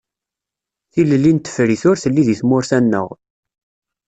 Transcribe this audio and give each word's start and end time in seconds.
Tilelli 0.91 1.31
n 1.33 1.37
tefrit 1.39 1.83
ur 1.89 1.97
telli 2.03 2.23
deg 2.27 2.37
tmurt-a-nneɣ. 2.39 3.07